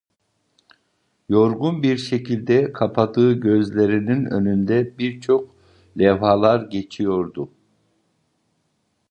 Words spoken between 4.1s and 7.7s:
önünden birçok levhalar geçiyordu.